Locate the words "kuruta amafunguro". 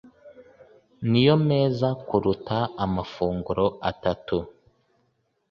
2.07-3.65